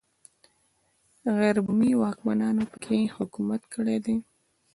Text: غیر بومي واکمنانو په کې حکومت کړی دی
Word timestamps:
غیر 1.37 1.55
بومي 1.65 1.91
واکمنانو 2.01 2.63
په 2.71 2.77
کې 2.83 3.13
حکومت 3.15 3.61
کړی 3.73 3.97
دی 4.05 4.15